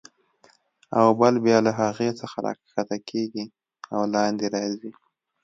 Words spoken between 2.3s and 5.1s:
راکښته کېږي او لاندې راځي.